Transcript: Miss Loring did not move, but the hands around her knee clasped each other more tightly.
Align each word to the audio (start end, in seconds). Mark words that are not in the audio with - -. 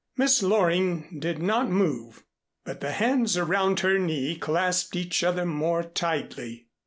Miss 0.17 0.41
Loring 0.41 1.19
did 1.19 1.37
not 1.43 1.69
move, 1.69 2.23
but 2.63 2.79
the 2.79 2.91
hands 2.93 3.37
around 3.37 3.81
her 3.81 3.99
knee 3.99 4.35
clasped 4.35 4.95
each 4.95 5.23
other 5.23 5.45
more 5.45 5.83
tightly. 5.83 6.69